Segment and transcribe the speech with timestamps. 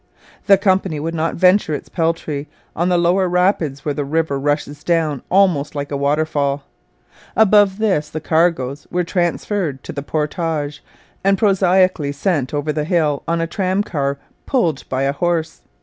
[0.47, 4.83] The Company would not venture its peltry on the lower rapid where the river rushes
[4.83, 6.63] down almost like a waterfall.
[7.35, 10.83] Above this the cargoes were transferred to the portage,
[11.23, 14.17] and prosaically sent over the hill on a tram car
[14.47, 15.61] pulled by a horse.